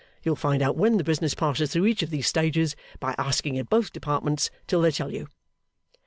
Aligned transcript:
You'll 0.23 0.35
find 0.35 0.63
out 0.63 0.77
when 0.77 0.97
the 0.97 1.03
business 1.03 1.35
passes 1.35 1.71
through 1.71 1.85
each 1.85 2.01
of 2.01 2.09
these 2.09 2.25
stages 2.27 2.75
by 2.99 3.13
asking 3.19 3.59
at 3.59 3.69
both 3.69 3.93
Departments 3.93 4.49
till 4.65 4.81
they 4.81 4.89
tell 4.89 5.13
you. 5.13 5.27